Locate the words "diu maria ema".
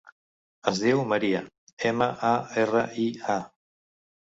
0.83-2.09